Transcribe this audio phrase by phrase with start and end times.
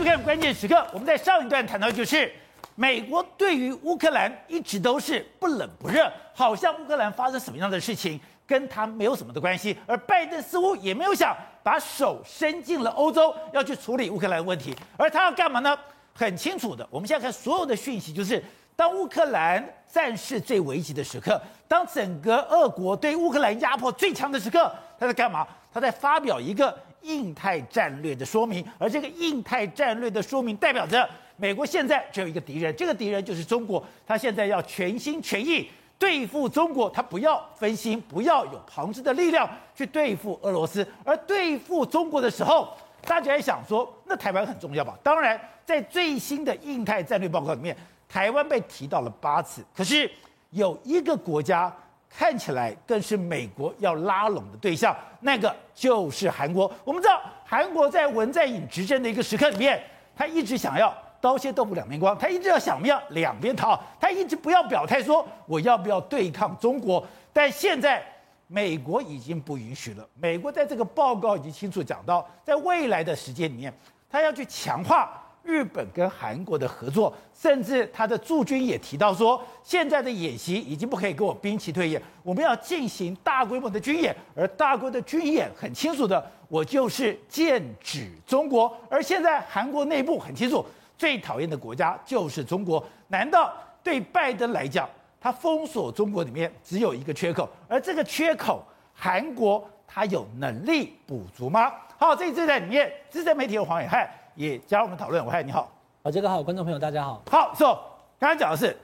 [0.00, 2.32] 收看关键时刻，我们在上一段谈到，就是
[2.74, 15.78] 美国对于乌克兰一直都是不冷不热，好像乌克兰发生什么样的事情跟他没有什么的关系，而拜登似乎也没有想把手伸进了欧洲，要去处理乌克兰问题，而他要干嘛呢？
[16.14, 18.42] 很清楚的，我们现在看所有的讯息，就是
[18.74, 21.38] 当乌克兰战事最危急的时刻，
[21.68, 25.46] 当整个俄国对乌克兰压迫最强的时刻，他在干嘛？
[25.70, 26.74] 他在发表一个。
[27.02, 33.84] 印太战略的说明，而这个印太战略的说明代表着美国现在只有一个敌人，这个敌人就是中国。
[34.06, 40.86] 他现在要全心全意对付中国，他不要分心，不要有旁支的力量去对付俄罗斯。
[41.04, 42.72] 而对付中国的时候，
[43.06, 44.98] 大家也想说，那台湾很重要吧？
[45.02, 47.76] 当然，在最新的印太战略报告里面，
[48.08, 50.10] 台湾被提到了八次，可是
[50.50, 51.74] 有一个国家。
[52.12, 56.70] 看起来更是美国要拉拢的对象，那个就是韩国。
[56.84, 59.80] 我们知道，韩国在文在寅执政的一个时刻里面，
[60.16, 67.06] 他一直想要刀切豆腐两面光，他一直要想要两边讨，他一直不要表态说我要不要对抗中国。
[67.32, 68.02] 但现在
[68.48, 73.72] 美国已经不允许了，美国在这个报告已经清楚讲到，在未来的时间里面，
[74.10, 75.19] 他要去强化。
[75.42, 88.74] 日本跟韩国的合作，甚至他的驻军也提到说，现在的演习已经不可以给我兵棋退演，我们要进行大规模的军演，而大规模的军演很清楚的，我就是剑指中国。
[88.88, 90.64] 而现在韩国内部很清楚，
[90.96, 92.84] 最讨厌的国家就是中国。
[93.08, 94.88] 难道对拜登来讲，
[95.20, 98.62] 他封锁中国里面只有一个缺口，而这个缺口，
[98.94, 101.72] 韩国他有能力补足吗？
[101.98, 104.06] 好，这一次在里面，资深媒体人黄暐瀚。
[104.34, 105.24] 也加入我们讨论。
[105.24, 105.70] 我嗨，你好，
[106.02, 107.22] 好，这个好，观众朋友大家好。
[107.30, 107.74] 好，说
[108.18, 108.76] 刚刚讲的是，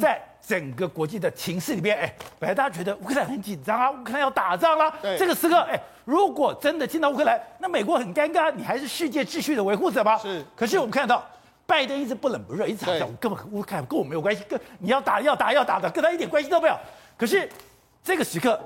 [0.00, 4.98] 在整个国际的情势里边，哎，本来大家觉得乌克兰很紧张啊，乌克兰要打仗啦、啊。
[5.02, 10.16] 对这个时刻，哎，如果真的进到乌克兰，那美国很尴尬，你还是世界秩序的维护者吗？
[10.18, 10.44] 是。
[10.56, 11.24] 可是我们看到，
[11.66, 16.76] 拜登一直不冷不热，一直好像我根本乌克兰跟我没有关系，跟你要打要打要打的，跟他一点关系都没有。
[17.16, 17.48] 可是
[18.02, 18.58] 这个时刻，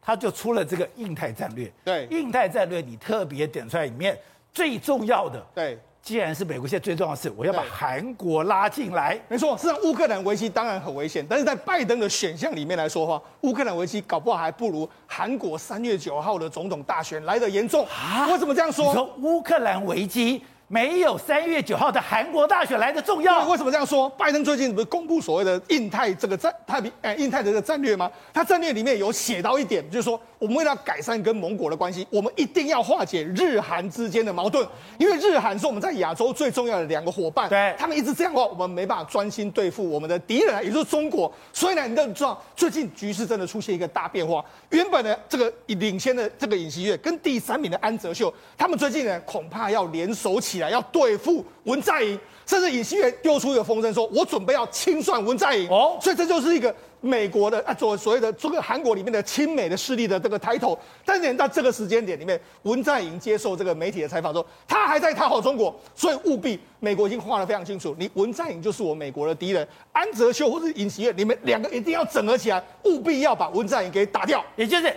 [0.00, 1.72] 他就出了这个印太战略。
[1.84, 4.16] 对，印太战略你特别点出来里面
[4.54, 5.44] 最重要的。
[5.54, 5.78] 对。
[6.00, 9.18] 既然是美国现在最重要的事，我要把韩国拉进来。
[9.26, 17.86] 没错，事实上乌克兰危机当然很危险，但是在拜登的选项里面来说的话，乌克兰危机搞不好还不如韩国三月九号的总统大选来的严重。
[17.86, 18.28] 啊？
[18.30, 18.84] 为什么这样说？
[18.88, 20.42] 你说乌克兰危机？
[20.68, 23.46] 没有三月九号的韩国大选来的重要。
[23.48, 24.08] 为什么这样说？
[24.10, 28.10] 拜登最近不是公布所谓的印太这个战太平哎印太的这个战略吗？
[28.32, 34.66] 他战略里面有写到一点，就是说我们为了改善跟盟国的关系，我们一定要化解日韩之间的矛盾，
[34.98, 37.48] 因为日韩是我们在亚洲最重要的两个伙伴。
[37.48, 41.30] 对，他们一直这样的话，我们没办法专心对付我们的敌人，也就是中国。
[41.52, 44.44] 所以呢，你都知道最近局势真的出现一个大变化。
[44.70, 50.70] 原本呢这个领先的这个尹锡悦跟第三名的安哲秀，他们最近呢恐怕要联手起来。
[50.70, 55.68] 要对付文在寅，甚至尹锡悦丢出一个风声，说我准备要清算文在寅。
[55.68, 60.78] 哦，所以这就是一个美国的啊，所所谓的这个韩国里面的亲美的势力的这个抬头。
[61.04, 74.94] 但是到这个时间点里面，文在寅接受这个媒体的采访说，他还在讨好中国，所以务必美国已经画得非常清楚，你文在寅就是我美国的敌人，安哲秀或者尹锡悦，你们两个一定要整合起来，务必要把文在寅给打掉，也就是。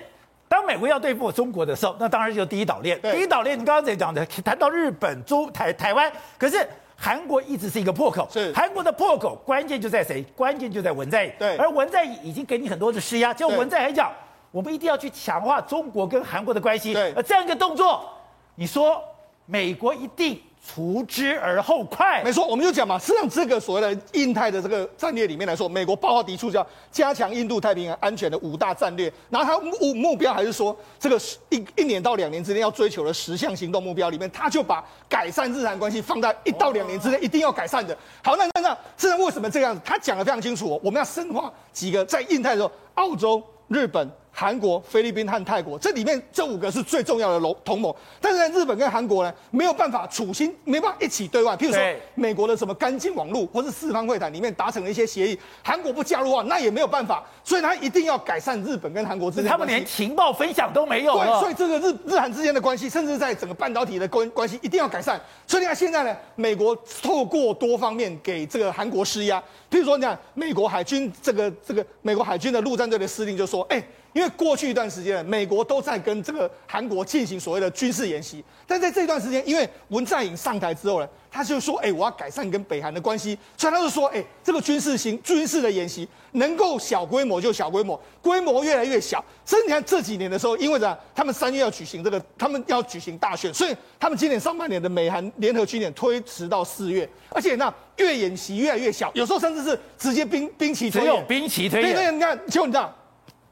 [0.49, 2.99] 当美国要对付中国的时候，那当然就是第一岛链。
[3.01, 8.27] 第一岛链，你刚刚在讲的，谈到日本、中台、台湾，可是韩国一直是一个破口。
[8.31, 10.23] 是韩国的破口，关键就在谁？
[10.35, 11.33] 关键就在文在寅。
[11.37, 14.11] 对，而文在寅已经给你很多的施压，就文在寅还讲，
[14.51, 16.93] 我们一定要去强化中国跟韩国的关系。
[16.93, 18.09] 对，而这样一个动作，
[18.55, 19.03] 你说
[19.45, 20.41] 美国一定？
[20.67, 31.17] 除之而后快，没错，我们就讲嘛，实际上这个所谓的印太的这个战略里面来说，美国报告提出叫加强印度太平洋安全的五大战略，然后它目目标还是说这个
[31.49, 37.97] 一一年到两年之内要追求的十项行动目标里面，他就把改善日韩关系放在一到两年之内一定要改善的。
[38.21, 39.81] 好，那那那，这为什么这样子？
[39.85, 44.11] 他讲的非常清楚，我们要深化几个在印太的时候，澳洲、日本。
[44.39, 47.95] 韩国、菲律宾和泰国，这里面这五个是最重要的同同盟。
[48.21, 51.57] 但是呢，日本跟韩国呢，没有办法处心，没办法一起对外。
[51.57, 51.81] 譬如说，
[52.13, 57.23] 美国的什么干净网络或是四方会谈里面达成了一些协议，韩国不加入啊，那也没有办法。
[57.43, 59.49] 所以他一定要改善日本跟韩国之间。
[59.49, 61.17] 他们连情报分享都没有。
[61.17, 65.19] 对，所以这个日日韩之间的关系，甚至在整个半导体的关关系，一定要改善。
[65.47, 69.41] 所以你看现在呢，美国透过多方面给这个韩国施压。
[69.71, 73.83] 譬如说，你看美国海军这个这个美国海军的陆战队的司令就说：“哎。”
[74.17, 89.23] 因为过去一段时间，美国都在跟这个韩国进行所谓的军事演习，但在这段时间，因为文在寅上台之后呢，他就说，哎，我要改善跟北韩的关系，所以他就说，哎，这个军事型军事的演习能够小规模就小规模，规模越来越小。
[89.45, 101.93] 所以你看这几年的时候，因为呢，他们三月要举行这个，他们要举行大选，所以他们今年上半年的美韩联合军演推迟到四月，而且那越演习越来越小，有时候甚至是直接兵兵棋推演，兵棋推演。
[101.93, 102.91] 对对，你看，就你知道。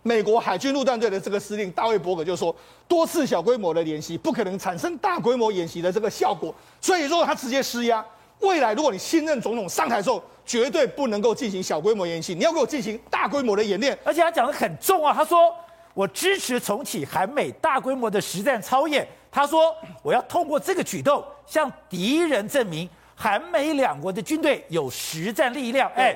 [0.07, 2.55] 美国海军陆战队的这个司令大卫伯格就说，
[2.87, 8.05] 多次小规模的演习不可能产生大规模演习的这个效果，所以如果他直接施压，
[8.41, 13.97] 未来如果你新任总统上台之后，绝对不能够进行小规模演习，你要给我进行大规模的演练。
[14.03, 15.51] 而且他讲得很重啊，他说
[15.95, 25.91] 我支持重启韩美大规模的实战操演，他说我要通过这个举动向敌人证明韩美两国的军队有实战力量。
[25.95, 26.15] 哎。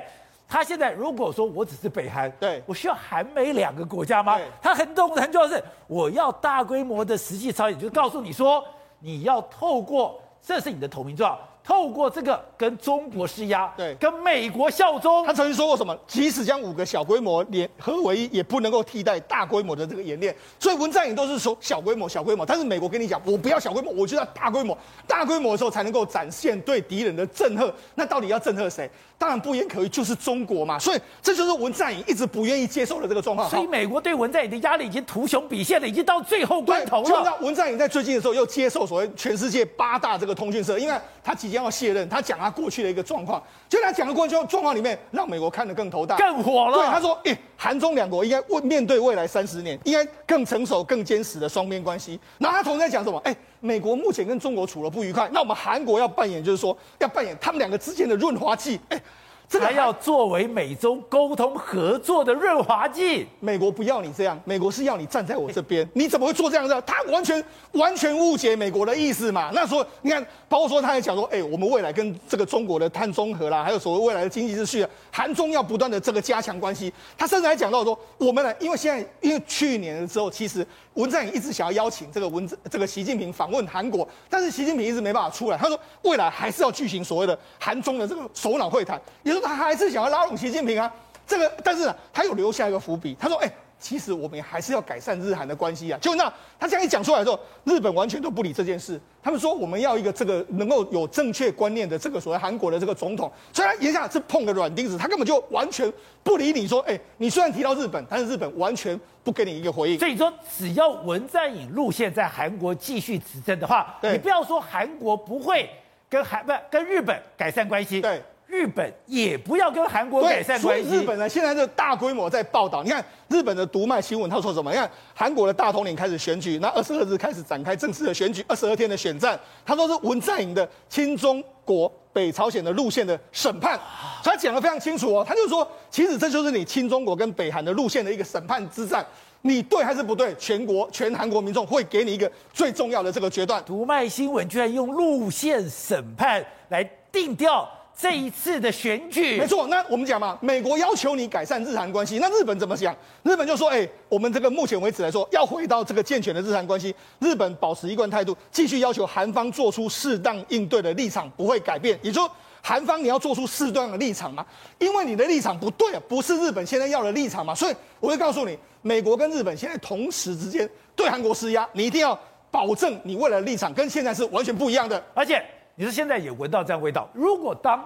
[0.50, 4.40] 他现在如果说我只是北韩，对，我需要韩美两个国家吗？
[4.60, 8.66] 他很重很重要的是，我要大规模的实际操演，就是告诉你说，
[9.00, 11.38] 你要透过，这是你的投名状。
[11.70, 15.24] 透过这个跟中国施压，对，跟美国效忠。
[15.24, 15.96] 他曾经说过什么？
[16.08, 20.36] 即使将五个小规模联合为一，也不能够替代大规模的这个演练。
[20.60, 22.44] 所以文在寅都是说小规模、小规模。
[22.44, 24.76] 但是美国跟你讲，我不要小规模，我就要大规模。
[25.06, 27.72] 大规模的时候才能够展现对敌人的震慑。
[27.94, 28.90] 那到底要震慑谁？
[29.20, 30.80] 当然不言可喻，就是中国嘛。
[30.80, 33.48] 所以这就是文在寅一直不愿意接受的这个状况。
[33.48, 37.08] 所以美国对文在寅的压力已经图穷匕现了，已经到最后关头了。
[37.08, 42.40] 就让文在寅在最近的时候又接受所谓全世界八大这个通讯社，因为他即将要卸任，他讲。
[42.40, 46.78] 他过去的一个状况，就他讲的过去状况里面，让美国看得更头大、更火了。
[46.78, 53.20] 对，他说：“诶、欸，韩中两国应该问面对未来三十年，应该更成熟、更坚实的双边关系。”然后他同时在讲什么？
[53.26, 58.80] 诶、欸，美国目前跟中国处了不愉快，那我们韩国要扮演，就是说要扮演他们两个之间的润滑剂。
[58.88, 59.04] 诶、欸。
[59.50, 63.26] 这还要作为美中沟通合作的润滑剂。
[63.40, 65.88] 美国不要你这样，美国是要你站在我这边。
[65.96, 66.80] 你怎么会做这样的？
[66.84, 69.50] 他完全完全误解美国的意思嘛。
[69.52, 76.94] 那时候你看，包括说他还讲说，哎，我们未来跟这个中国的碳中和啦，还有所谓未来的经济秩序，韩中要不断的这个加强关系。
[77.18, 85.58] 他甚至还讲到说，我们呢，因为现在因为去年的时候，其实文在寅一直想要邀请这个文这个习近平访问韩国，但是习近平一直没办法出来。
[85.58, 89.50] 他说，未来还是要举行所谓的韩中的这个首脑会谈，也就是。
[89.50, 90.92] 他还是想要拉拢习近平啊，
[91.26, 93.16] 这个，但是他有留下一个伏笔。
[93.20, 99.00] 他说：“哎、欸，其实我们还是要改善日韩的关系啊。”就那他这样一讲出来之后，日本完全都不理这件事。
[99.22, 105.92] 他们说：“我们要一个这个能够有正确观念的这个所谓韩国的这个总统。”虽然言下是碰个软钉子，他根本就完全
[106.24, 115.70] 不理你说：“哎、欸，你虽然提到日本，但是日本完全不给你一个回应。”所以说，只要文在寅路线在韩国继续执政的话，你不要说韩国不会
[116.10, 118.02] 跟韩不跟日本改善关系。
[118.02, 118.22] 对。
[118.50, 120.90] 日本也不要跟韩国改善关系。
[120.90, 122.82] 所以日本呢，现在就大规模在报道。
[122.82, 124.72] 你看日本的读卖新闻，他说什么？
[124.72, 129.40] 你看韩国的大统领开始选举，那二十二日开始展开正式的选举，二十二天的选战。
[129.64, 133.80] 他说是文在寅的亲中国、北朝鲜的路线的审判，
[134.24, 135.24] 所以他讲的非常清楚哦。
[135.28, 139.06] 他就说，其实这就是你亲中国跟北韩的路线的一个审判之战。
[139.42, 140.36] 你对还是不对？
[140.36, 143.64] 全国全韩国民众会给你一个最重要的这个决断。
[143.64, 147.70] 读卖新闻居然用路线审判来定调。
[148.02, 149.68] 这一次的选举，没错。
[149.68, 152.96] 那我们讲嘛，美国要求你改善日韩关系，那日本怎么想？
[153.24, 162.00] 日本就说：“哎，我们这个目前为止来说，要回到这个健全的日韩关系，日本保持一贯态度，继续要求韩方做出适当应对的立场，不会改变。
[162.02, 162.32] 也就说，
[162.62, 164.46] 韩方你要做出适当的立场嘛，
[164.78, 167.54] 因为你的立场不对啊，不是日本现在要的立场嘛。
[167.54, 172.18] 所以我会告诉你，美国跟日本现在同时之间对韩国施压，你一定要
[172.50, 175.44] 保证你未来的立场跟现在是完全不一样的，而且。”
[175.80, 177.08] 你说现在也闻到这样味道。
[177.14, 177.82] 如果当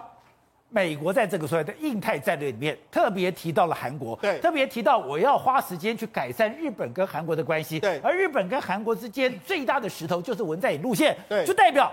[0.69, 11.91] 美国在这个所谓的印太战略里面特别提到了韩国，对，特别提到我要花时间去改善日本跟韩国的关系，对，而日本跟韩国之间最大的石头就是文在寅路线，对，就代表。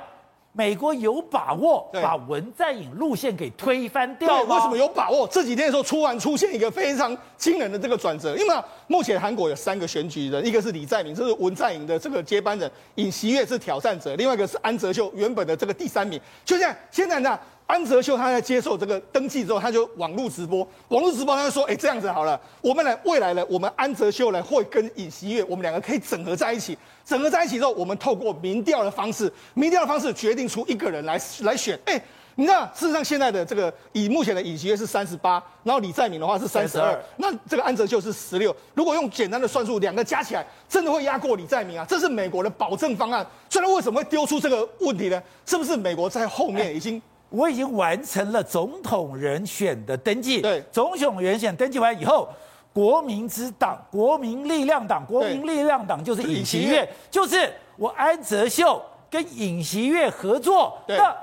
[0.52, 4.56] 美国有把握把文在寅路线给推翻掉吗？
[4.56, 5.26] 为什么有把握？
[5.28, 8.54] 这几天的时候突然出现一个非常惊人的这个转折，因为
[8.88, 16.20] 目前韩国有三个选举人，一个是李在明，这是文在寅的这个接班人；尹锡悦是挑战者，另外一个是安哲秀，原本的这个第三名。
[16.44, 17.38] 就这样，现在呢？
[17.70, 26.76] 安哲秀他在接受这个登记之后，他就网络直播，网络直播他就说：“哎，这样子好了，我们来未来呢，我们安哲秀呢会跟尹锡悦，我们两个可以整合在一起。
[27.04, 31.78] 整合在一起之后，我们透过民调的方式，民调的方式决定出一个人来来选。
[31.84, 32.02] 哎，
[32.34, 38.54] 你知道，事实上现在的这个以目前的尹锡悦是三十八，然后李在明的话是三十二，那这个安哲秀是十六。
[38.74, 41.86] 如果用简单的算术，两个加起来真的会压过李在明啊？
[41.88, 43.24] 这是美国的保证方案。
[43.48, 45.22] 所以为什么会丢出这个问题呢？
[45.46, 47.00] 是不是美国在后面已经？”
[47.30, 50.42] 我已经完成了总统人选的登记。
[50.42, 52.28] 对，总统人选登记完以后，
[52.72, 61.16] 国民之党、国民力量党、国民力量党就是尹锡悦，就是我安哲秀跟尹锡悦合作，那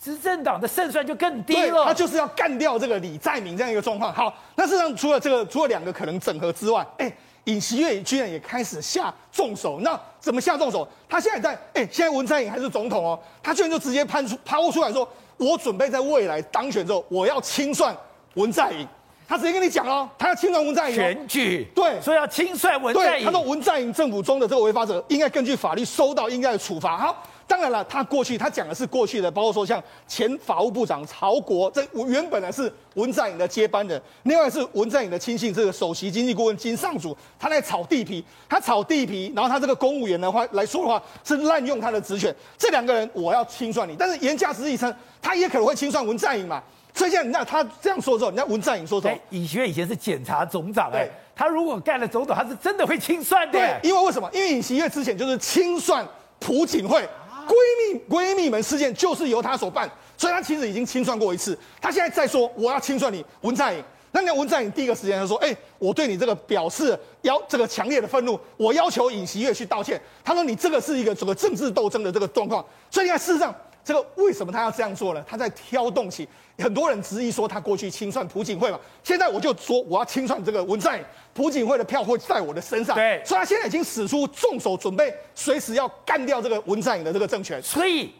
[0.00, 1.84] 执政党的胜算就更低了。
[1.84, 4.12] 他就是要干掉这个李在明这样一个状况。
[4.12, 7.10] 好，那事实上除了这个，除了两个可能整合之外，哎，
[7.44, 9.80] 尹锡悦居然也开始下重手。
[9.80, 10.86] 那怎么下重手？
[11.08, 17.96] 他现在在，哎，现在文在寅还是总统哦，他居然就直接攀出抛出来说，我准备在未来当选之后，我要清算
[18.34, 18.86] 文在寅。
[19.26, 23.24] 他直接跟你讲哦，他要清算文在寅选举，对，所以要清算文在寅。
[23.24, 26.98] 他说文在寅政府中的这个违法者，应该根据法律收到应该的处罚。
[26.98, 46.62] 好，当然了，他过去他讲的是过去的，包括说像前法务部长曹国，这原本呢是文在寅的接班人，另外是文在寅的亲信，这个首席经济顾问金尚祖，他在炒地皮，他炒地皮，然后他这个公务员的话来说的话是滥用他的职权，这两个人我要清算你，但是言下之意称，他也可能会清算文在寅嘛。
[46.96, 53.58] 所以现在，那他这样说之后，人家文在寅说什么，尹锡悦以前是检察总长，哎，他如果干了总统，他是真的会清算的。
[53.58, 54.30] 对，因为为什么？
[54.32, 56.06] 因为尹锡悦之前就是清算
[56.38, 57.04] 朴槿惠
[57.46, 57.54] 闺
[57.92, 61.58] 蜜闺蜜们事件，就是由她所办，所以她其实已经清算过一次。
[61.80, 63.82] 她现在再说我要清算你文在寅，
[64.12, 70.00] 那那文在寅第一个时间他说，哎，我对你这个表示要这个强烈的愤怒，我要求尹锡悦去道歉。
[70.24, 73.54] 他说你这个是一个整个政治斗争的这个状况，所以你看事实上。
[73.84, 75.22] 这个为什么他要这样做呢？
[75.28, 76.26] 他在挑动起
[76.58, 82.96] 很多人质疑说他过去清算朴槿惠嘛，现在我就说我要清算这个文在寅，朴槿惠的票会在我的身上。
[82.96, 87.62] 对，所以他现在已经使出重手，准备随时要干掉这个文在寅的这个政权。
[87.62, 88.10] 所以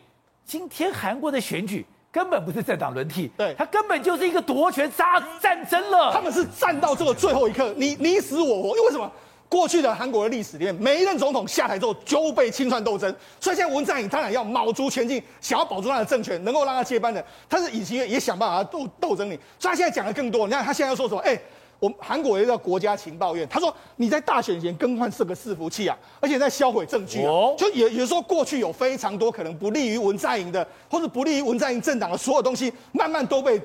[0.45, 6.13] 今天韩国的选举根本不是政党轮替，对，他根本就是一个夺权杀战争了。
[6.13, 9.11] 他们是战到这个最后一刻，你你死我活，因为为什么？
[9.49, 17.25] 过去的韩国的历史里面，每一任总统下台之后就被清算斗争，所以现在文在寅当然要卯足全劲，想要保住他的政权，能够让他接班的。
[17.49, 20.47] 但是尹锡悦也想办法斗斗争你，所以他现在讲的更多。
[20.47, 21.21] 你看他现在要说什么？
[21.21, 21.41] 哎，
[21.79, 33.61] 我们韩国有一个国家情报院，他说你在大选前更换这个伺服器啊，而且在销毁证据啊，就也也说过去有非常多可能不利于文在寅的，或者不利于文在寅政党的所有东西，慢慢都被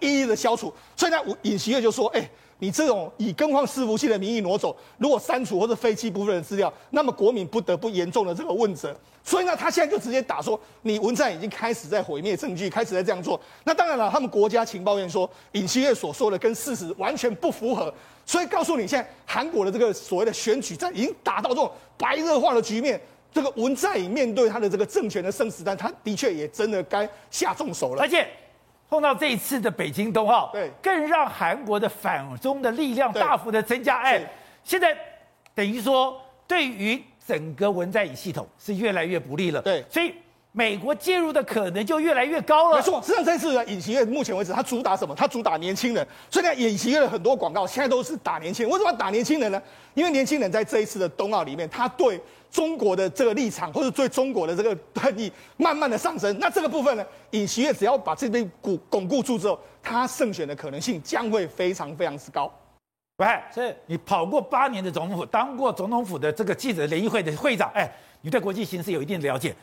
[0.00, 0.74] 一一的消除。
[0.96, 2.28] 所以呢，尹锡悦就说，哎。
[2.60, 8.96] 你这种以更换伺服器的名义挪走，如果删除或者废弃部分的资料，那么国民不得不严重的这个问责。
[9.22, 13.40] 所以呢，他现在就直接打说，你文在已经开始在毁灭证据，开始在这样做。
[13.64, 17.92] 那当然了，他们国家情报院说尹锡悦所说的跟事实完全不符合，
[18.26, 23.00] 所以告诉你，现在韩国的这个所谓的选举战已经打到这种白热化的局面。
[23.32, 28.26] 这个文在寅面对他的这个政权的生死战，他的确也真的该下重手了，而且。
[28.88, 33.98] 碰到这一次的北京冬奥，对，更让韩国的反中的力量大幅的增加。
[33.98, 34.20] 哎，
[34.64, 34.96] 现在
[35.54, 39.60] 等于说，对于整个文在寅系统是越来越不利了。
[39.60, 40.14] 对，所以
[40.52, 42.76] 美国介入的可能就越来越高了。
[42.76, 45.14] 没错，实际上这次的尹锡悦目前为止，他主打什么？
[45.14, 46.06] 他主打年轻人。
[46.30, 48.72] 所以呢，尹锡悦的很多广告现在都是打年轻人。
[48.72, 49.62] 为什么要打年轻人呢？
[49.94, 52.20] 因为年轻人在这一次的冬奥里面，他对。
[52.50, 56.34] 中国的这个立场，或者对中国的这个恨意，慢慢的上升。
[56.38, 62.50] 那这个部分呢，尹锡悦只要把这边巩巩固住之后，他胜选的可能性将会非常非常之高。
[63.18, 67.86] 喂，是你跑过八年的总统府，当过总统府的这个记者联谊会的会长，哎，
[68.22, 69.54] 你对国际形势有一定的了解。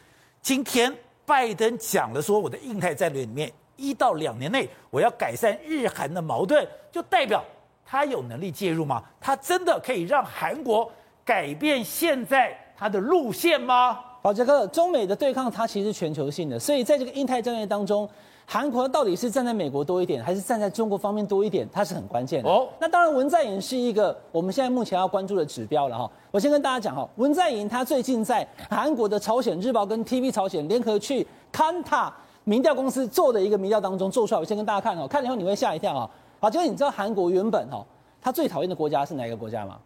[0.45, 7.43] 今天拜登讲了说，我的印太战略里面，一到两年内我要改善日韩的矛盾，就代表
[7.83, 9.03] 他有能力介入吗？
[9.19, 10.87] 他真的可以让韩国
[11.25, 12.55] 改变现在？
[12.77, 13.99] 他的路线吗？
[14.21, 18.07] 宝杰克，中美的对抗它其实全球性的，所以在这个印太战略当中，
[18.47, 22.49] 韩国到底是站在美国多一点，还是站在中国方面多一点，它是很关键的。
[22.49, 26.09] 哦，那当然文在寅是一个我们现在目前要关注的指标了哈。
[26.31, 36.09] 我先跟大家讲哈，文在寅他最近在韩国的朝鲜日报跟 TV 朝鲜联合去勘塔民调公司做的一个民调当中做出来，我先跟大家看哦，看了以后你会吓一跳啊。
[36.39, 37.83] 好，就是，你知道韩国原本哈，
[38.21, 39.77] 他最讨厌的国家是哪一个国家吗？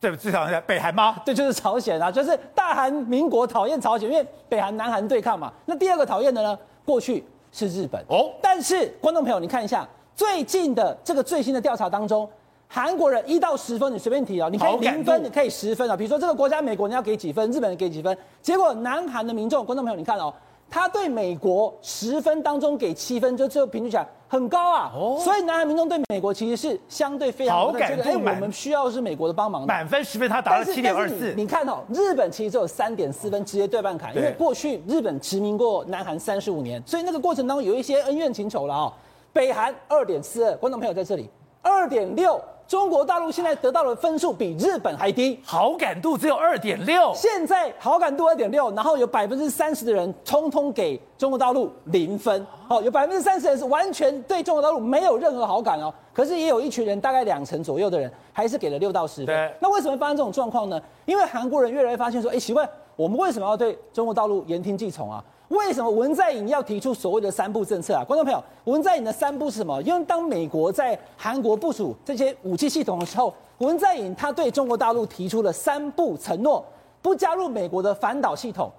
[0.00, 1.20] 对，最讨厌北韩吗？
[1.26, 5.52] 对，就是朝鲜啊，就是大韩民国讨厌朝鲜，因为北韩、南韩对抗嘛。
[5.66, 8.30] 那第二个讨厌的呢，过去是日本哦。
[8.42, 12.28] 但是观众朋友，你看一下最近的这个最新的调查当中，
[12.66, 15.96] 韩国人一到十分，你随便提啊，你可以零分，你可以十分啊。
[15.96, 18.16] 比如说这个国家，美国你要给几分，日本人给几分？
[18.42, 20.32] 结果南韩的民众，观众朋友，你看哦。
[20.70, 24.92] 他对美国十分当中给七分，就最后平均起来很高啊。
[24.94, 28.34] 哦，所以南韩民众对美国其实是相对非常好感度满。
[28.34, 29.66] 我们需要的是美国的帮忙。
[29.66, 31.32] 满分十分，他打了七点二四。
[31.34, 34.14] 你看哦，日本其实只有三点四分，直接对半砍。
[34.14, 38.92] 因为过去日本殖民过南韩三十五年，所以那个过程当中有一些恩怨情仇了啊。
[39.32, 41.30] 北韩二点四二，观众朋友在这里，
[41.62, 47.10] 二点六中国大陆现在得到的分数比日本还低，好感度只有二点六。
[47.14, 52.46] 现在好感度二点六，然后有百分之三十的人通通给中国大陆零分。
[52.68, 55.90] 哦，有百分之三十人是完全对中国大陆没有任何好感哦。
[56.12, 59.52] 可是也有一群人，大概两成左右的人，还是给了六到十分。
[59.60, 60.78] 那为什么会发生这种状况呢？
[61.06, 65.24] 因为韩国人越来越发现说，哎，奇怪，我们为什么要对中国大陆言听计从啊？
[65.48, 68.04] 为什么文在寅要提出所谓的三步政策啊？
[68.04, 69.80] 观众朋友，文在寅的三步是什么？
[69.82, 76.62] 因为当美国在韩国部署这些武器系统的时候，文在寅他对中国大陆提出了三步承诺：
[77.00, 78.70] 不加入美国的反导系统，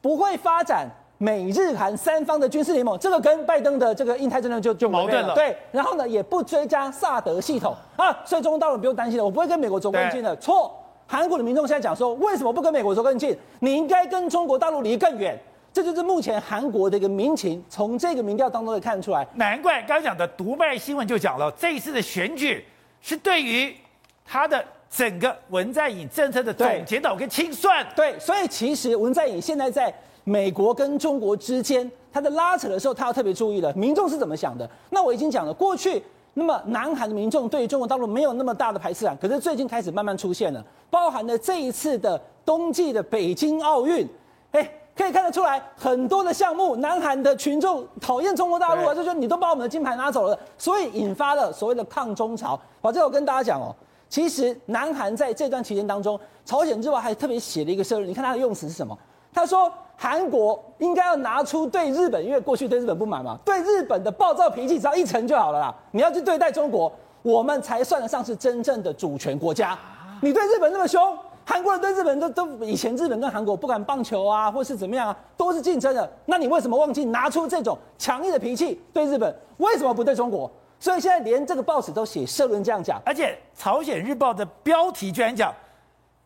[0.00, 2.98] 不会发展美日韩三方的军事联盟。
[2.98, 5.34] 这个跟拜登的这个印太战略就就矛盾了。
[5.34, 10.34] 对，然后呢，也不追加萨德系统啊，所以中国大陆不用担心了，我不会跟美国走更近的。
[10.36, 10.74] 错，
[11.06, 13.38] 韩国的民众现在讲说，为什么不跟美国走更近？
[13.60, 15.38] 你应该跟中国大陆离更远。
[15.78, 19.24] 这就是目前韩国的一个民情，从这个民调当中可以看出来。
[19.34, 22.64] 难怪刚刚讲的独卖新闻就讲了，这一次的选举
[23.00, 23.72] 是对于
[24.24, 27.86] 他的整个文在寅政策的总检讨跟清算。
[27.94, 29.94] 对，所以其实文在寅现在在
[30.24, 34.68] 美国跟中国之间他在拉扯的时候，他要特别注意了，民众是怎么想的。
[34.90, 36.02] 那我已经讲了，过去
[36.34, 44.04] 那么南韩的民众对于中国大陆没有那么大的排斥感，可是最近开始慢慢出现了，包含了这一次的冬季的北京奥运，
[44.50, 44.68] 哎。
[44.98, 52.58] 可以看得出来，很多的项目，南韩的群众讨厌中国大陆啊，就说你都把我们的金牌拿走了，所以引发了所谓的抗中潮。
[52.82, 53.72] 好，这我跟大家讲哦，
[54.08, 58.98] 其实南韩在这段期间当中，朝鲜日报还特别写了一个社论，你看他的用词是什么？
[59.32, 65.72] 他说韩国应该要拿出对日本，因为过去对日本不满嘛，对日本的暴躁脾气只要一成就好了啦。
[65.92, 69.78] 你要去对待中国，我们才算得上是真正的主权国家。
[70.20, 71.16] 你对日本那么凶。
[71.48, 76.12] 韩国人对日本都都以前日本跟韩国不管棒球啊，或是怎么样啊，都是竞争的。
[76.26, 79.34] 那你为什么忘记拿出这种强硬的脾气对日本？
[79.56, 80.50] 为什么不对中国？
[80.78, 85.50] 所以现在连这个报纸都写社论这样讲，而且朝鲜日报的标题居然讲：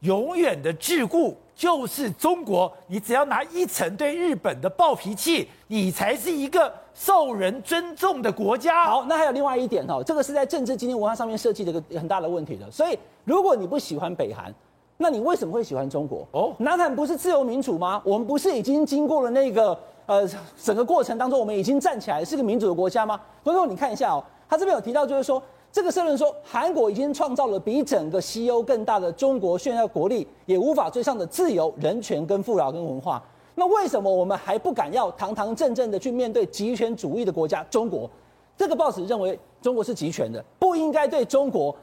[0.01, 2.71] 永远的桎梏就是中国。
[2.89, 8.87] 你只要拿一成对日本的暴脾气，你才是一个受人尊重的国家。
[8.87, 12.69] 好，那还有另外一点哦，这个是在政治经济文化上面设计的一个很大的问题的。
[12.73, 14.53] 所以如果你不喜欢北韩，
[15.03, 16.25] 那你为什么会喜欢中国？
[16.31, 18.01] 哦，南韩不是自由民主吗？
[18.05, 20.27] 我们不是已经经过了那个呃
[20.63, 23.21] 整个过程当中，我们已经站起来是个民主的国家吗？
[23.43, 25.43] 观众，你看一下哦，他这边有提到，就是说
[25.73, 33.21] 这个社论说，韩国已经创造了比整个西欧更大的中国炫耀国力，也无法追上的自由、人权跟富饶跟文化。
[33.57, 38.09] 那为什么我们还不敢要堂堂正正的去面对极权主义的国家中国？
[38.57, 41.75] 这个报纸认为中国是极权的，不应该对中国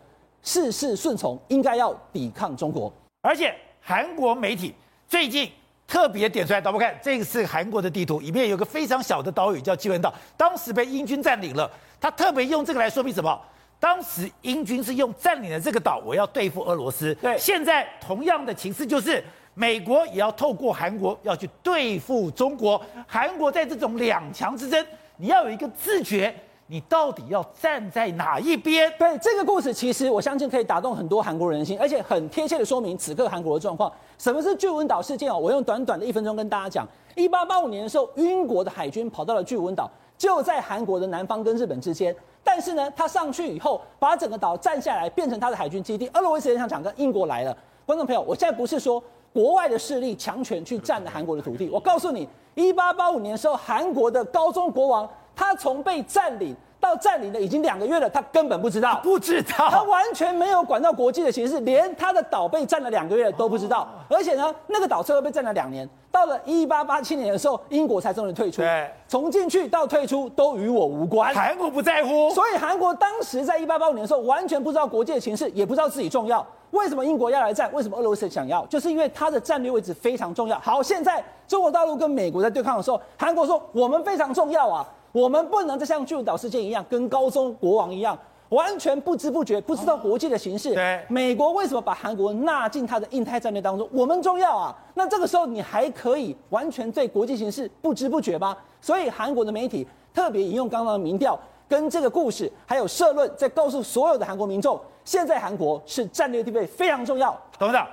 [0.41, 2.91] 事事顺从，应该要抵抗中国。
[3.21, 4.73] 而且韩国媒体
[5.07, 5.51] 最近
[5.85, 11.69] 特别点出来，导播看，这个是韩国的地图，里面有个非常小的岛屿叫济文岛，当时被英军占领了。
[11.99, 13.37] 他特别用这个来说明什么？
[13.79, 17.13] 当时英军是用占领了这个岛，我要对付俄罗斯。
[17.15, 19.21] 对，现在同样的情势就是，
[19.53, 22.81] 美国也要透过韩国要去对付中国。
[23.07, 24.85] 韩国在这种两强之争，
[25.17, 26.33] 你要有一个自觉。
[26.71, 28.93] 你到底要站在哪一边？
[28.99, 33.91] 对，这个故事，其实我相信可以打动很多韩国人心，而且很贴切的说明此刻韩国的状况。
[34.19, 35.37] 什么是巨文岛事件哦？
[35.39, 36.87] 我用短短的一分钟跟大家讲。
[37.15, 42.15] 一八八五年的时候，英国的海军跑到了巨文岛，就在韩国的南方跟日本之间。
[42.43, 46.07] 但是呢，他上去以后，把整个岛占下来，变成他的海军基地。
[46.13, 47.57] 俄罗斯也想讲跟英国来了。
[47.83, 49.03] 观众朋友，我现在不是说
[49.33, 55.09] 国外的势力强权去占了韩国的土地，我告诉你，一八八五年的时候，韩国的高宗国王。
[55.39, 63.87] 他从被占领到占领了已经两个月了，他根本不知道，不知道，他完全没有管到国际的形势，连他的岛被占了两个月都不知道。
[64.09, 68.61] 而且呢，那个岛最后被占了两年，到了一八八七年的时候，英国才终于退出。
[68.61, 72.29] 对，从进去到退出都与我无关，韩国不在乎。
[72.31, 76.45] 所以韩国当时在一八八五年的时候，完全不知道国际的形势，也不知道自己重要。
[76.71, 77.71] 为什么英国要来占？
[77.73, 78.65] 为什么俄罗斯想要？
[78.65, 80.59] 就是因为它的战略位置非常重要。
[80.59, 84.85] 好，现在中国大陆跟美国在对抗的时候，韩国说我们非常重要啊。
[85.11, 88.17] 我们不能再像巨文岛事件一样，跟高中国王一样，
[88.49, 90.73] 完全不知不觉，不知道国际的形势。
[90.73, 93.89] 对，美国为什么把韩国纳进他的印太战略当中？
[93.91, 94.75] 我们重要啊！
[94.93, 98.55] 那这个时候你还可以完全对国际形势不知不觉吗？
[98.81, 107.35] 所以韩国的媒体特别引用刚刚的民调跟这个故事，还有社论，在告诉所有的韩国民众，现在韩国是战略地位非常重要。
[107.57, 107.87] 董事长，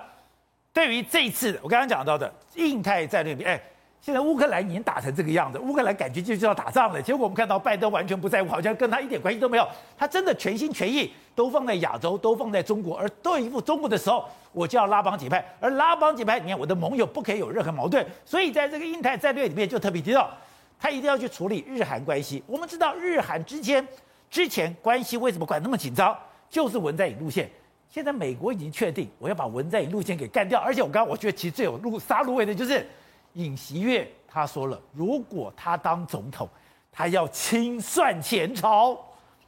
[0.73, 3.61] 对于这一次我刚刚讲到的印太战略，哎。
[4.07, 7.03] 现在乌克兰已经打成这个样子，乌克兰感觉就是要打仗了。
[7.03, 9.67] 结果我们看到拜登完全不在乎，好像跟他一点关系都没有。
[9.99, 12.97] 他真的全心全意都放在亚洲，都放在中国。
[12.97, 15.45] 而对付中国的时候，我就要拉帮结派。
[15.59, 18.07] 而拉帮结派，你看我的盟友不可以有任何矛盾。
[18.25, 20.31] 所以在这个印太战略里面就特别提到，
[20.79, 22.41] 他一定要去处理日韩关系。
[22.47, 23.85] 我们知道日韩之间
[24.31, 26.17] 之前关系为什么管那么紧张？
[26.49, 27.51] 就是文在寅路线。
[27.91, 30.61] 现在美国已经确定，我要把文在寅路线给干掉。
[30.61, 32.87] 而且我刚刚我觉得其实最有路杀芦苇的就是
[33.37, 36.49] 尹锡悦，他说了，如果他当总统，
[36.91, 38.99] 他要清算前朝。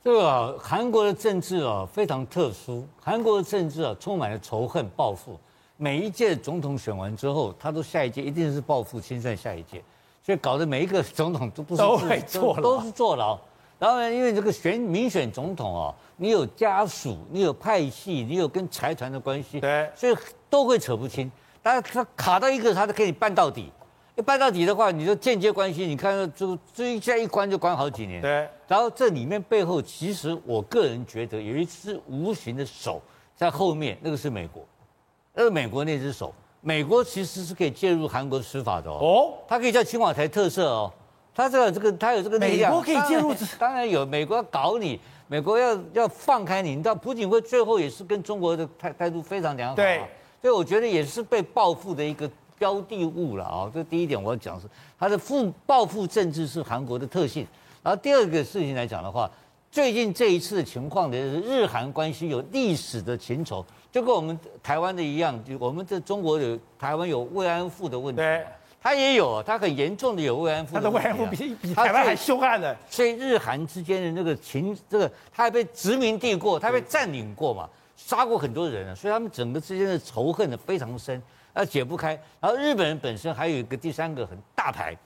[0.05, 5.38] 这个啊，韩国的政治啊非常特殊，韩国的政治啊充满了仇恨、报复。
[5.77, 9.83] 每一届总统选完之后，他都下一届一定是报复、清算下一届，
[10.22, 13.38] 所以搞得每一个总统都不是都会坐牢，都是坐牢。
[13.79, 20.14] 然后呢，因为这个选民选总统啊，你有家属，你有派系，你有跟财团的关系，对，所以
[20.51, 21.31] 都会扯不清。
[21.62, 23.70] 但是他卡到一个，他就可以办到底。
[24.18, 28.20] 一办到底的话，你就间接关系，你看这这一下一关就关好几年。
[28.20, 28.48] 对。
[28.66, 33.00] 然后这里面背后，其实我个人觉得有一只无形的手
[33.37, 34.64] 在后面，那个是美国，
[35.35, 38.98] 那个美国那只手，美国其实是可以介入韩国司法的哦。
[39.00, 39.35] 哦。
[39.46, 40.92] 它可以叫青瓦台特色哦。
[41.33, 44.04] 他这个这个他有这个力量，美国可以介入，当然有。
[44.04, 49.76] 美国要搞你，美国要要放开你，你知道，朴槿惠最后也是跟中国的态态度非常良好。
[49.76, 50.00] 对，
[50.42, 52.28] 所以我觉得也是被报复的一个
[52.59, 53.71] 标的物了啊。
[53.73, 54.66] 这第一点我要讲是，
[54.99, 57.47] 他的复报复政治是韩国的特性。
[57.83, 59.31] 然后第二个事情来讲的话，
[59.71, 68.23] 最近这一次的情况的日韩关系有历史的情仇，就跟我们台湾的一样，就我们这中国有台湾有慰安妇的问题。
[68.81, 72.75] 他也有，他很严重的有慰安妇、啊，他的慰安妇比比台湾还凶悍的。
[72.88, 81.21] 所以日韩之间的那个情，这个他还被殖民地过，他被占领过嘛，杀过很多人啊，所以他们整个之间的仇恨呢非常深，
[81.59, 82.11] 他解不开。
[82.40, 84.97] 然后日本人本身还有一个第三个很大牌，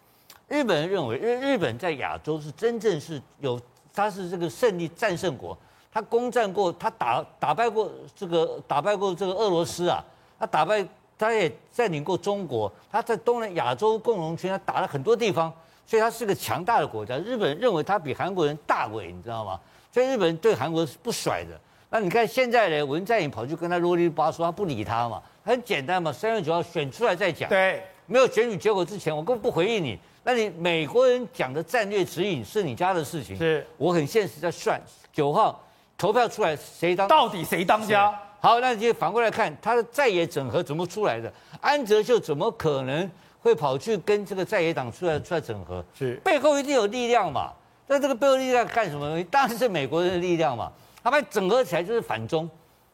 [0.48, 3.58] 日本人认为日日本在亚洲是真正是有，
[3.94, 5.56] 他是这个胜利战胜国，
[5.90, 10.04] 他攻占过，他打打败过这个打败过这个俄罗斯啊，
[10.38, 10.86] 他打败。
[11.18, 15.52] 他也占领过中国，他在东南亚洲共荣圈，他打了很多地方，
[15.86, 17.16] 所以他是个强大的国家。
[17.18, 19.60] 日本人认为他比韩国人大伟，你知道吗？
[19.92, 21.50] 所以日本人对韩国是不甩的。
[21.90, 27.48] 那你看现在呢，文在寅跑去跟他啰里吧嗦，他不理他嘛，很简单嘛，三月九号选出来再讲。
[27.48, 29.98] 对，没有选举结果之前，我根本不回应你。
[30.24, 34.80] 那你美国人讲的战略指引是你家的事情，是我很现实在算
[35.12, 35.60] 九号
[35.98, 38.16] 投票出来谁当，到底谁当家？
[38.40, 41.32] 好，那你就反过来看，他的在野整合怎么出来的？
[41.60, 45.84] 安哲秀怎么可能会跑去跟这个在野党出来出来整合？
[45.98, 47.52] 是背后一定有力量嘛？
[47.88, 49.24] 那这个背后力量干什么东西？
[49.24, 50.70] 当然是美国人的力量嘛。
[51.02, 52.48] 他们整合起来就是反中，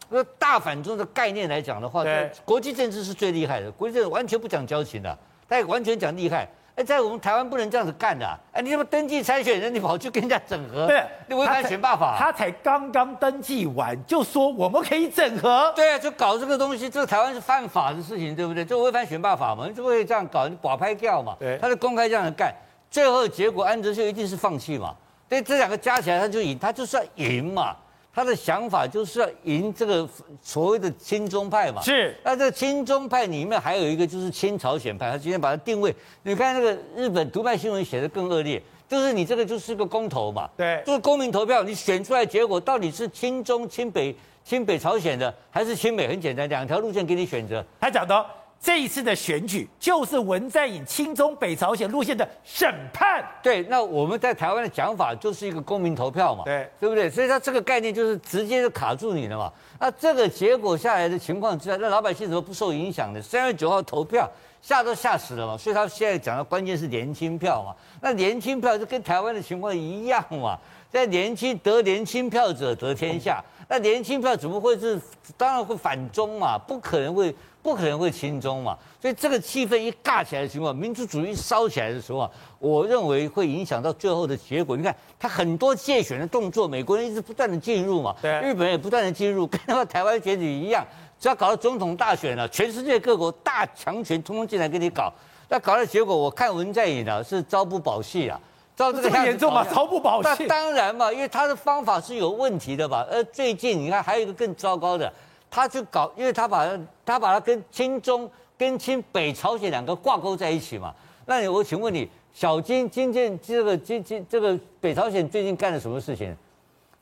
[0.09, 5.19] 那大反中的概念来讲的话，对国际政治是最厉害的，国际政治完全不讲交情的，
[5.49, 6.49] 他也完全讲厉害。
[6.77, 8.39] 哎，在我们台湾不能这样子干的、啊。
[8.53, 10.87] 哎，你怎么登记参选人，你跑去跟人家整合？
[10.87, 12.17] 对，你违反选罢法。
[12.17, 15.73] 他才刚刚登记完，就说我们可以整合。
[15.75, 18.65] 对啊，就搞这个东西，这个台湾是犯法的事情，对不对？
[18.65, 21.37] 就违反选罢法嘛，你就会这样搞，你保拍掉嘛。
[21.41, 22.55] 对，他就公开这样子干，
[22.89, 24.95] 最后结果安哲秀一定是放弃嘛。
[25.29, 27.75] 对，这两个加起来他就赢，他就是要赢嘛。
[28.15, 30.09] 他的想法就是要赢这个
[30.43, 32.17] 所谓的亲中派嘛，是。
[32.25, 46.09] 那这个亲中派里面还有一个就是亲朝鲜派，他今天把它定位，你看那个日本独派新闻写的更恶劣，就是你这个就是个公投嘛，对，就是公民投票，你选出来结果到底是亲中、亲北、亲北朝鲜的，还是亲美？
[46.09, 47.65] 很简单，两条路线给你选择。
[47.79, 48.27] 他讲的。
[48.61, 53.25] 这一次的选举就是文在寅亲中北朝鲜路线的审判。
[53.41, 57.09] 对，那我们在台湾的讲法就是一个公民投票嘛，对，对不对？
[57.09, 59.53] 所以他这个概念就是直接就卡住你了嘛。
[59.79, 63.23] 那这个结果下来的情况之下，那老百姓怎么不受影响呢？
[63.23, 64.29] 三月九号投票
[64.61, 65.57] 吓都吓死了嘛。
[65.57, 67.73] 所以他现在讲的关键是年轻票嘛。
[68.03, 70.59] 那年轻票就跟台湾的情况一样嘛，
[70.91, 73.41] 在年轻得年轻票者得天下。
[73.69, 75.01] 那年轻票怎么会是？
[75.37, 77.33] 当然会反中嘛，不可能会。
[77.69, 84.75] 不可能会亲中嘛，所以这个气氛一尬起来的情况，民族主义烧起来的时候啊，我认为会影响到最后的结果。
[84.75, 90.83] 你看，他很多借选的动作，美国人一直不断的进入嘛，对，日本人也不断的进入，跟他们台湾选举一样，
[91.21, 95.13] 只要搞到总统大选了，全世界各国大强权通通进来给你搞，
[95.51, 98.41] 那搞的结果，我看文在寅啊是朝不保夕啊，
[98.75, 100.29] 照这个严重嘛，朝不保夕。
[100.45, 103.07] 那当然嘛，因为他的方法是有问题的吧？
[103.11, 105.13] 呃最近你看还有一个更糟糕的。
[105.51, 106.67] 他就搞，因为他把
[107.05, 110.95] 他把他跟亲中、跟亲北朝鲜两个挂钩在一起嘛。
[111.27, 116.37] 那你我请问你，小金今天这个今今这个北朝鲜最近干了什么事情？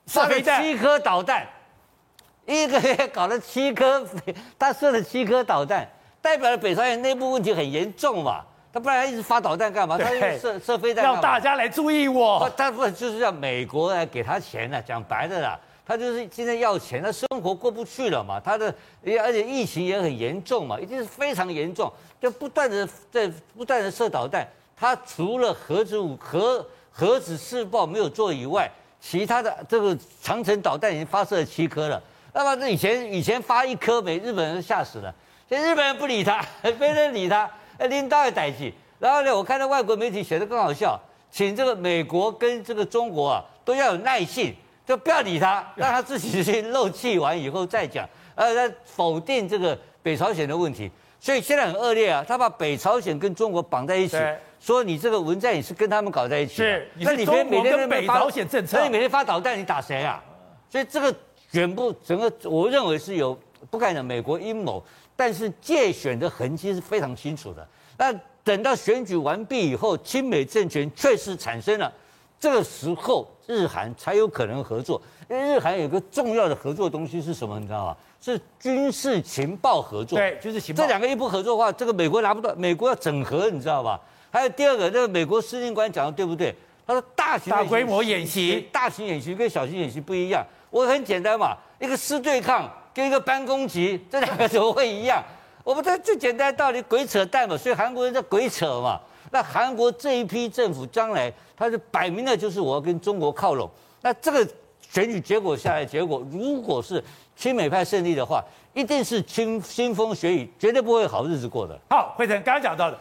[0.06, 1.46] 射了七颗导弹，
[2.44, 4.06] 一个月搞了七颗，
[4.58, 5.88] 他射了七颗导弹，
[6.22, 8.44] 代表了北朝鲜内部问题很严重嘛。
[8.72, 9.96] 他不然一直发导弹干嘛？
[9.96, 12.48] 他射射飞弹，让大家来注意我。
[12.56, 14.82] 他不就是要美国来给他钱呢？
[14.82, 15.58] 讲白的啦。
[15.86, 18.74] 他就是今天要钱，他生活过不去了嘛，他的
[19.22, 24.46] 而且疫情也很严重嘛，已经是非常严重，就不断的在不断的射导弹。
[24.76, 28.68] 他除了核子武核核子试爆没有做以外，
[29.00, 32.02] 其他的这个长城导弹已经发射了七颗了。
[32.34, 35.14] 那么这以前以前发一颗没，日本人吓死了。
[35.48, 36.44] 现在日本人不理他，
[36.78, 37.48] 没人理他，
[37.88, 38.74] 领导也逮起。
[38.98, 44.54] 然后呢，我看到外国媒体写的更好笑，请这个美国跟这个中国啊都要有耐性，
[44.86, 50.90] 就不要理他，让他自己去漏气完以后再讲，呃，在否定这个北朝鲜的问题。
[51.20, 54.16] 所以现在很恶劣啊，他把北朝鲜跟中国绑在一起，
[54.60, 56.54] 说你这个文在寅是跟他们搞在一起。
[56.54, 60.22] 是，你是中国跟北朝鲜政策，那你每天发导弹，你打谁啊？
[60.70, 61.14] 所以这个。
[61.52, 63.38] 全部整个，我认为是有
[63.70, 64.82] 不敢讲美国阴谋，
[65.14, 67.66] 但是借选的痕迹是非常清楚的。
[67.96, 71.90] 那等到选举完毕以后，亲美政权确实产生了，
[72.38, 75.00] 这个时候日韩才有可能合作。
[75.28, 77.58] 因为日韩有个重要的合作东西是什么？
[77.58, 77.96] 你知道吗？
[78.20, 80.18] 是军事情报合作。
[80.18, 80.82] 对，就是情报。
[80.82, 84.00] 这两个一不合作的话，这个美国拿不到，美国要整合，你知道吧？
[84.30, 86.54] 还有第二个，这个美国司令官讲的对不对？
[86.86, 90.44] 他说大型大规模演习，大型演习跟小型演习不一样。
[90.70, 95.20] 我很简单嘛，一个师对抗跟一个班攻击，这两个怎么会一样？
[95.64, 97.56] 我们这最简单的道理，鬼扯淡嘛。
[97.56, 99.00] 所以韩国人在鬼扯嘛。
[99.30, 103.70] 那韩国这一批政府将来，他是摆明了就是我要跟中国靠拢。
[104.02, 104.46] 那这个
[104.80, 107.02] 选举结果下来，结果如果是
[107.34, 111.78] 亲美派胜利的话，一定是清腥风血雨，绝对不会好日子过的。
[111.90, 112.98] 好，慧成刚刚讲到的，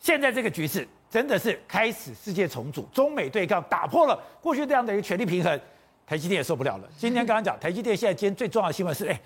[0.00, 5.60] 现在这个局势真的是开始世界重组，中美对抗打破了过去这样的一个权力平衡。
[6.06, 6.88] 台积电也受不了了。
[6.96, 9.20] 今天刚刚讲，台积电现在今天最重要的新闻是，哎，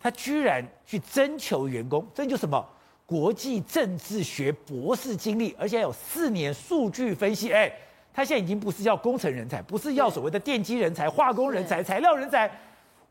[0.00, 2.64] 他居然去征求员工，征求什么？
[3.06, 7.52] 国际政治学博士经历，而且有四年数据分析。
[7.52, 7.70] 哎，
[8.12, 12.50] 他现在已经不是要工程人才，不是要所谓的电机人才、化工人才、材料人才。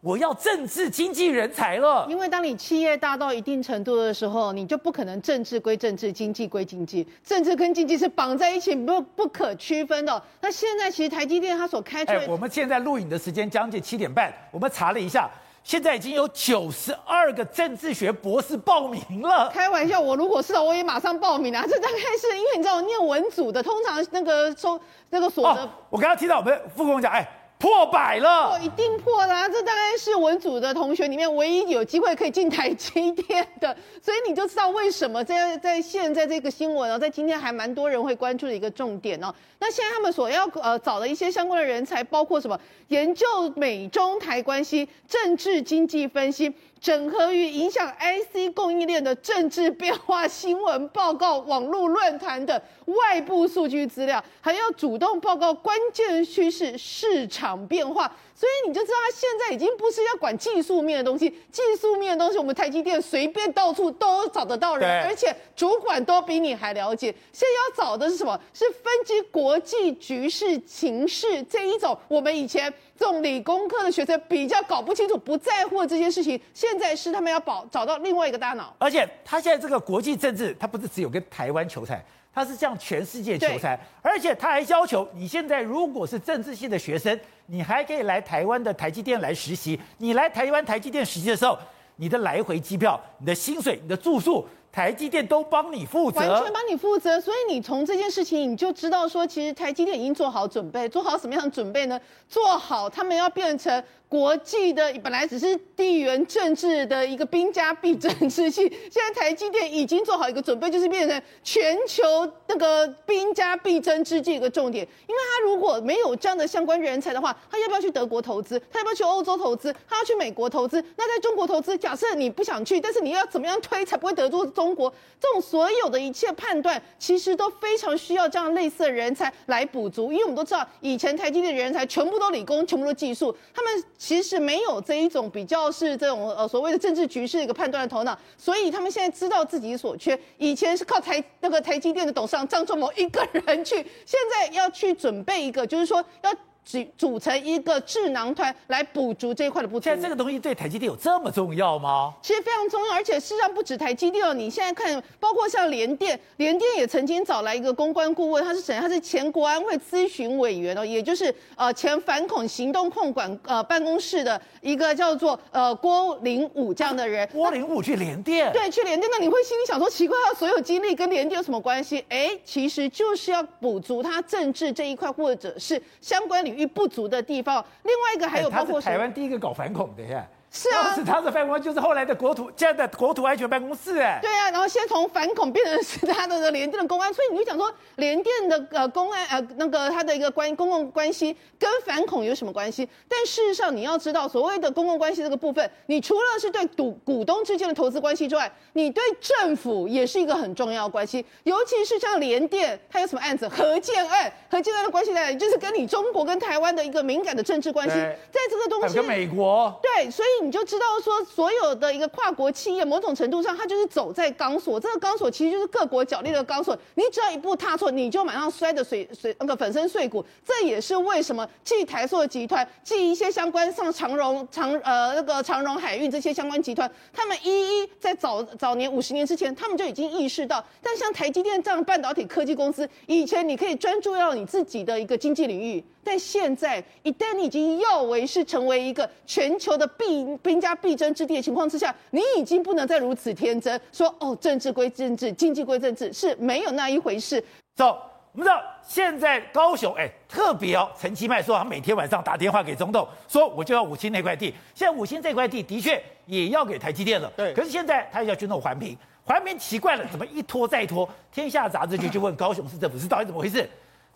[0.02, 10.22] 我要政治经济人才了，因为当你企业大到一定程度的时候，你就不可能政治归政治，经济归经济，政治跟经济是绑在一起，不不可区分的。
[10.42, 15.32] 那现在其实台积电它所开出来，我们现在录影的时间将近七点半，我们查了一下，
[15.64, 19.50] 现在已经有九十二个政治学博士报名了。
[19.50, 21.66] 开玩笑，我如果是我也马上报名啊！
[21.68, 27.28] 这大概是因为你知道，念文组的通常那个收那个所得，哦，我刚刚听到我们副工讲，哎。
[27.64, 29.48] 破百了，破一定破啦！
[29.48, 33.74] 这大概是文组的同学里面唯一有机会可以进台积电的，
[34.04, 39.34] 所以你就知道为什么在在现在这个新闻哦，在今天还蛮多人会关注的一个重点哦。
[39.60, 42.60] 那现在他们所要呃找的一些相关的人才，包括什么？
[42.90, 46.54] 研究美中台关系、政治经济分析。
[46.84, 58.14] 整合与影响 IC 供应链的政治变化新闻报告、网络论坛的外部数据资料，还要主动报告关键趋势、市场变化。
[58.36, 67.16] 所以你就知道，他现在已经不是要管技术面的东西，技术面的东西我们台积电随便到处都找得到人，而且主管都比你还了解。
[67.32, 68.38] 现在要找的是什么？
[68.52, 78.74] 是分析国际局势情势这一种，我们以前这种理工科的学生比较搞不清楚、不在乎这些事情，现在是他们要保找到另外一个大脑。
[78.80, 82.02] 而且他现在这个国际政治，他不是只有跟台湾求财，
[82.34, 87.20] 他是向全世界求财，而且他还要求你现在如果是政治系的学生。
[87.48, 89.78] 你还可以来台湾的台积电来实习。
[89.98, 91.60] 你来台湾台积电实习的时候，
[91.98, 97.22] 你的来回机票、你的薪水、你的住宿，台积电都帮你负责，完全帮你负责。
[97.22, 102.02] 所以你从这件事情，你就知道说，其实台积电已经做好准备，做好什么样的准备呢？
[102.28, 103.82] 做好他们要变成。
[104.10, 112.04] 国际的本来只是地缘政治的一个兵家必争之器，现在台积电已经做好一个准备，就是变成全球
[112.46, 114.88] 那个兵家必争之际一个重点。
[115.08, 118.62] 因为他如果没有这样的相关人才的话，他要不要去德国投资？
[118.72, 119.74] 他要不要去欧洲投资？
[119.90, 120.80] 他要去美国投资？
[120.96, 124.94] 那在中国投资，假设你不想去，但是你要怎么样推才不会得罪中国？
[125.20, 130.12] 这种所有的一切判断，其实都非常需要这样类似的人才来补足。
[130.12, 133.84] 因为我们都知道，以前台积电的人才全部都理工，全部都技术，他们。
[133.98, 140.20] 其实没有这一种比较是这种呃所谓的政治局势一个判断的头脑，所以他们现在知道自己所缺。
[140.38, 146.34] 以前是靠台那个台积电的董事长张忠谋一个人去，现在要去准备一个，就是说要。
[146.66, 149.84] 组组成一个智囊团来补足这一块的不足。
[149.84, 152.14] 现在这个东西对台积电有这么重要吗？
[152.22, 154.34] 其实非常重要，而且事实上不止台积电哦。
[154.34, 158.78] 你现在看，包括像联电，联电也曾经找来一个公关顾问，他是谁？
[158.80, 167.28] 他是前国安会咨询委员哦，也就是呃前反恐行动控管呃办公室的一个叫做呃郭林武这样的人。
[167.34, 168.52] 郭林武去联电？
[168.54, 169.10] 对，去联电。
[169.12, 172.04] 那你会心里想说，奇怪，他所有经历跟联电有什么关系？
[172.10, 177.64] 哎，其实就是要补足他政治这一块，或者是相关领域不足的地方。
[177.84, 180.26] 另外一个还有包括、欸、台湾第一个搞反恐的呀。
[180.56, 192.88] 是啊，是他的办公就是后来的国土，现在的国土安全办公室，哎，对啊，然后先从反恐变成是他的的联电的公安，所以你就讲说联电的呃公安呃那个他的一个关公共关系跟反恐有什么关系？
[193.10, 203.50] 但事实上你要知道，所谓的公共关系这个部分，你除了是对股股东之间的投资关系之外，你对政府也是一个很重要的关系，尤其是像联电，它有什么案子？
[203.50, 205.38] 核建案，核建案的关系在哪里？
[205.38, 210.43] 就是跟你中国跟台湾的一个敏感的政治关系，在这个东西跟美国对，所以。
[210.44, 214.80] 你就知道说，所有的一个跨国企业，某种程度上，它就是走在钢索。
[214.80, 216.78] 这个钢索其实就是各国角力的钢索。
[216.96, 220.24] 你只要一步踏错，你就马上摔得水水那个粉身碎骨。
[220.46, 230.64] 这也是为什么继台塑集团、继一些相关像长荣、长呃那个长荣海运这些相关集团，他们一一在早早年五十年之前，他们就已经意识到。
[230.82, 235.84] 但像台积电这样半导体科技公司，以前你可以专注到你自己的一个经济领域。
[236.06, 247.44] 但现在，一旦你已经要为是成为一个全球的必兵家必争之地的情况之下，你已经不能再如此天真，说哦，政治归政治，经济归政治，是没有那一回事。
[247.76, 248.00] 走，
[248.32, 254.54] 我们知道现在高雄，哎，特别哦，陈其迈说他每天晚上打电话给中东，说我就要五星那块地。
[254.74, 257.54] 现在五星这块地的确也要给台积电了，对。
[257.54, 261.08] 可是现在他要去弄环评，环评奇怪了，怎么一拖再拖？
[261.32, 263.70] 天下杂志就去问高雄市政府是到底怎么回事？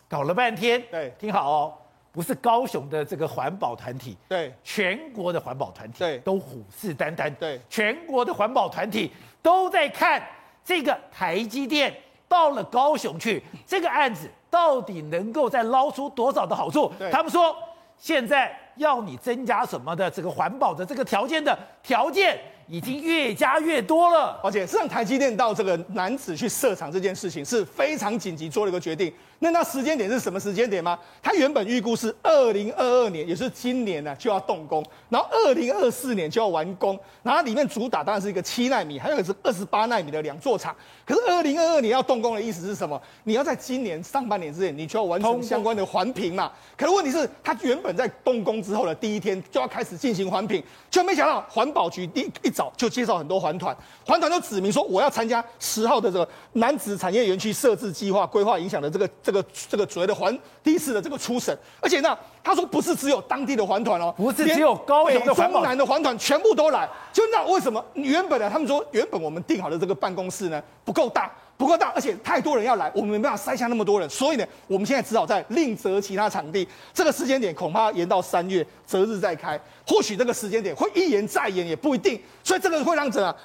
[0.09, 1.73] 搞了半天，对，听好哦，
[2.17, 10.19] 不是高雄的这个环保团体，对，全国的环保团体，对，都虎视眈眈，对，全国的环保团体都在看
[10.65, 11.95] 这个台积电
[12.27, 16.91] 到了高雄去，这个案子到底能够再捞出多少的好处？
[17.11, 17.55] 他们说，
[17.99, 22.35] 现在要你增加什么的这个环保的这个条件的条件。
[22.69, 29.13] 已经越加越多了，而且实际上台积电到这个南子去设厂这件事情是非常紧急做了一个决定。
[29.39, 30.97] 那那时间点是什么时间点吗？
[31.21, 36.99] 他原本预估是二零二二年，也是今年呢就要动工，然后二零二四年就要完工。
[37.21, 40.75] 然后里面主打当然是一个七纳米，还有一个是二十八纳米的两座厂。
[41.05, 42.99] 可是二零二二年要动工的意思是什么？
[43.25, 46.51] 你要在今年上半年之内，你就要完成相关的环评嘛。
[46.75, 68.49] 可是问题是，他原本在动工之后的第一天就要开始进行环评，却没想到环保局第一早就介绍很多环团，环团就指明说我要参加十号的这个男子产业园区设置计划规划影响的这个这个这个所谓的环第一次的这个初审，而且呢，他说不是只有当地的环团哦，不是只有高雄的中南的环团全部都来，就那为什么原本呢？
[68.49, 71.29] 他们说原本我们定好的这个办公室呢不够大。
[71.57, 76.67] 不够大，而且太多人要来，我们没办法塞下那么多人，所以呢，我们现在只好再另择其他场地。
[76.93, 82.21] 这个时间点恐怕延到三月择日再开，或许这个时间点会一延再延也不一定。
[82.43, 83.35] 所以这个会让怎啊？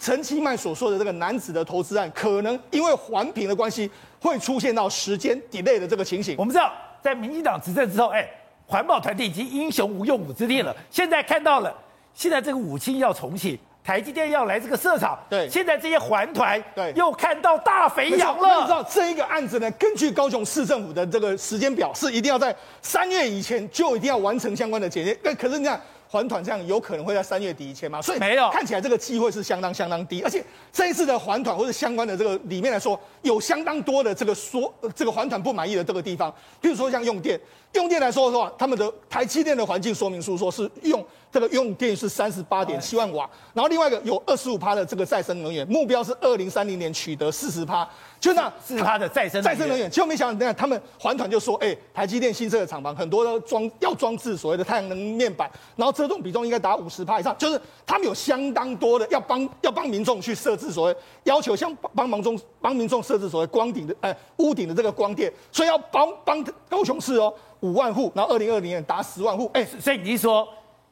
[0.00, 3.88] 陈其迈所说的这个男子的投资案，可能因为环评的关系，
[4.20, 6.36] 会出现到时间 delay 的这个情形。
[6.38, 8.28] 我们知道，在民进党执政之后，哎，
[8.66, 10.76] 环保团体已经英雄无用武之地了。
[10.90, 11.74] 现在看到了，
[12.14, 13.58] 现在这个武器要重启。
[13.82, 18.60] 台积电要来这个设厂，对，现在这些环团，对，又看到大肥羊了。
[18.60, 19.70] 你知道这一个案子呢？
[19.72, 25.18] 根据高雄市政府的这个时间表，是一定要在三月以前就一定要完成相关的检验。
[25.22, 25.80] 那可是你看。
[26.12, 28.02] 环团这样有可能会在三月底以前吗？
[28.02, 30.20] 所以没有，看起来这个机会是相当相当低。
[30.22, 37.38] 而且这一次的环团或者相关的这个里面来说，有相当多的这个说这个环团不满意的这个地方，比如说像用电，
[37.72, 47.88] 用电来说的话，他们的台积电的环境说明书说是用这个用电是三十八点七万瓦，然后另外一个有二十五趴的这个再生能源，目标是二零三零年取得四十趴。
[48.18, 70.48] 就那是他的再生再生能源，结果没想到，他们环团就说，哎、欸，台积电新设的厂房很多都装要装置所谓的太阳能面板，然后车动比重应该达五十趴以上，就是他们有相当多的要帮要帮民众去设置所谓要求，像帮忙中帮民众设置所谓光顶的呃屋顶的这个光电，所以要帮帮高雄市哦五万户，然后二零二零年达十万户，哎、欸，所以你是说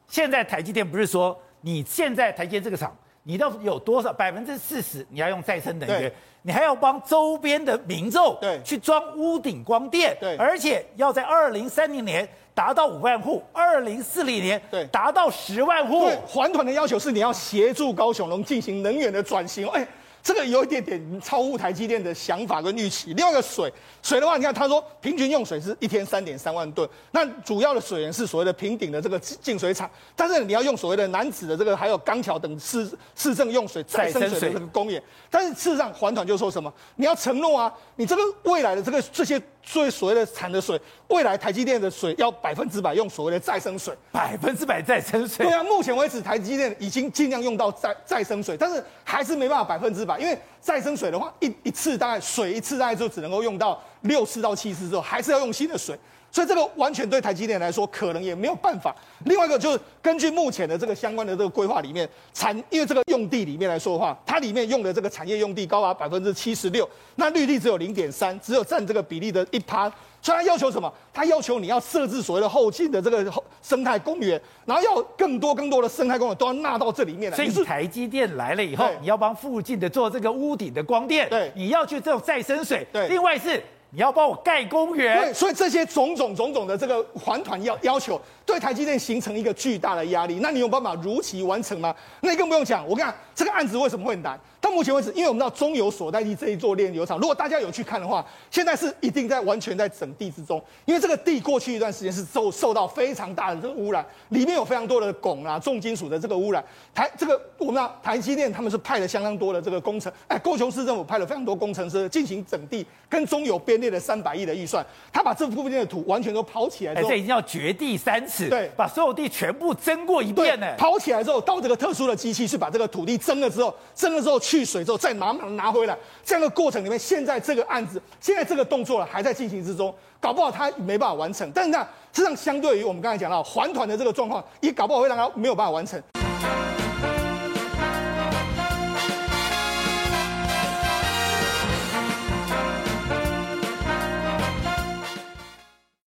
[0.07, 6.11] 现在台积电不是说你现在台积电这个厂，你到底有多少百分之四十你要用再生能源？
[6.41, 16.05] 你还要帮周边的民众对去装屋顶光电，对，而且要在二零三零年达到五万户，二零四零年对达到十万户。
[16.05, 19.67] 对，环团的要求是你要协助高雄龙进行能源的转型。
[19.69, 19.85] 哎。
[20.21, 23.13] 这个有一点点超乎台积电的想法跟预期。
[23.13, 39.41] 另外一个水，水的话，你看他说平均用水是一天三点三万吨，那主要的水源是所谓的平顶的这个净水厂，但是你要用所谓的男子的这个还有钢桥等市市政用水再生水的这个工业，但是事实上环团就说什么，你要承诺啊，你这个未来的这个这些。
[39.69, 45.45] 所以所谓的产的水，未来台积电的水要百分之百用所谓的再生水，百分之百再生水。
[45.45, 55.95] 对啊，目前为止台积电已经尽量用到再再生水，但是还是没办法百分之百，因为再生水的话，一一次大概水一次大概就只能够用到六次到七次之后，还是要用新的水。
[56.31, 58.95] 所以这个完全对台积电来说可能也没有办法。
[59.25, 69.91] 另外一个就是根据目前的这个相关的这个规划里面，产因为这个用地里面来说的话，它里面用的这个产业用地高达百分之七十六，那绿地只有零点三，只有占这个比例的一趴。
[70.21, 70.93] 所以它要求什么？
[71.13, 73.25] 它要求你要设置所谓的后进的这个
[73.63, 77.37] 生态公园，然后要更多更多的生态公园都要纳到这里面来。
[77.37, 83.63] 所以台积电来了以后，你要帮附近的做这个屋顶的光电，对，你要去这种再生水，对，另外是。
[83.91, 90.39] 你要帮我盖公园，对，所以这些种种种种的这个环团要要求，对台积电形成一个巨大的压力。
[90.41, 91.95] 那你有办法如期完成吗？
[92.21, 92.87] 那你更不用讲。
[92.87, 94.39] 我跟你讲，这个案子为什么会难？
[94.61, 100.61] 到目前为止，因为我们知道中油所在地这一座炼油厂，如果大家有去看的话，现在是一定在完全在整地之中。
[100.85, 106.63] 因为这个地过去一段时间是受受到非常大的这个污染，里面有非常多的汞啊、重金属的这个污染。
[106.93, 120.67] 台这个我们知道台积电他们是派了相当多的这个工程，哎，高雄市政府派了非常多工程师进行整地，跟中油边编列了三百亿的预算，他把这部分的土完全都刨起来之后，这已经要掘地三尺，对，把所有地全部征过一遍呢。
[120.77, 131.49] 刨起来之后，到这个特殊的机器去把这个土地征了之后，征了之后去水之后再拿拿回来，这样的过程里面，现在这个案子，现在这个动作还在进行之中，搞不好他没办法完成。
[131.53, 136.01] 但是呢，实际上相对于我们刚才讲到还团的这个状况，也搞不好会让他没有办法完成。